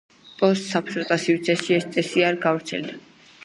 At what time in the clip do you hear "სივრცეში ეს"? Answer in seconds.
1.25-1.87